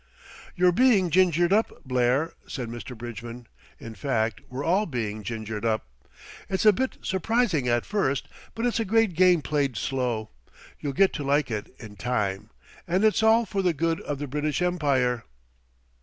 "You're 0.55 0.71
being 0.71 1.11
gingered 1.11 1.53
up, 1.53 1.83
Blair," 1.85 2.33
said 2.47 2.71
Sir 2.87 2.95
Bridgman; 2.95 3.45
"in 3.79 3.93
fact, 3.93 4.41
we're 4.49 4.63
all 4.63 4.87
being 4.87 5.21
gingered 5.21 5.63
up. 5.63 5.85
It's 6.49 6.65
a 6.65 6.73
bit 6.73 6.97
surprising 7.03 7.67
at 7.67 7.85
first; 7.85 8.27
but 8.55 8.65
it's 8.65 8.79
a 8.79 8.83
great 8.83 9.13
game 9.13 9.43
played 9.43 9.77
slow. 9.77 10.31
You'll 10.79 10.93
get 10.93 11.13
to 11.13 11.23
like 11.23 11.51
it 11.51 11.75
in 11.77 11.97
time, 11.97 12.49
and 12.87 13.03
it's 13.05 13.21
all 13.21 13.45
for 13.45 13.61
the 13.61 13.73
good 13.73 14.01
of 14.01 14.17
the 14.17 14.25
British 14.25 14.59
Empire." 14.59 15.23